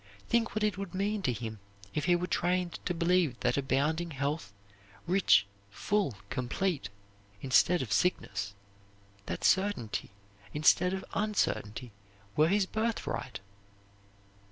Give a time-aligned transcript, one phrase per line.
[0.27, 1.59] Think what it would mean to him
[1.93, 4.51] if he were trained to believe that abounding health,
[5.05, 6.89] rich, full, complete,
[7.43, 8.55] instead of sickness,
[9.27, 10.09] that certainty
[10.55, 11.91] instead of uncertainty
[12.35, 13.41] were his birthright!